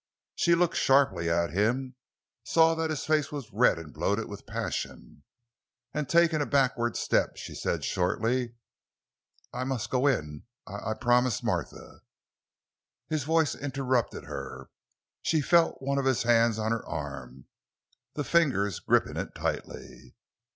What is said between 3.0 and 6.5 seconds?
face was red and bloated with passion and, taking a